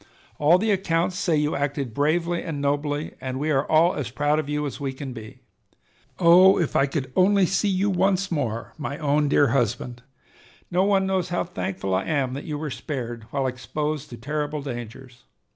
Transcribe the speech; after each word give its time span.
"All 0.39 0.57
the 0.57 0.71
accounts 0.71 1.15
say 1.15 1.35
you 1.37 1.55
acted 1.55 1.93
bravely 1.93 2.41
and 2.41 2.59
nobly, 2.59 3.11
and 3.21 3.39
we 3.39 3.51
are 3.51 3.69
all 3.71 3.93
as 3.93 4.09
proud 4.09 4.39
of 4.39 4.49
you 4.49 4.65
as 4.65 4.79
we 4.79 4.93
can 4.93 5.13
be. 5.13 5.41
Oh, 6.17 6.57
if 6.57 6.75
I 6.75 6.87
could 6.87 7.11
only 7.15 7.45
see 7.45 7.69
you 7.69 7.87
once 7.91 8.31
more, 8.31 8.73
my 8.79 8.97
own 8.97 9.29
dear 9.29 9.49
husband! 9.49 10.01
No 10.71 10.83
one 10.83 11.05
knows 11.05 11.29
how 11.29 11.43
thankful 11.43 11.93
I 11.93 12.05
am 12.05 12.33
that 12.33 12.45
you 12.45 12.57
were 12.57 12.71
spared, 12.71 13.25
while 13.29 13.45
exposed 13.45 14.09
to 14.09 14.17
terrible 14.17 14.63
dangers. 14.63 15.25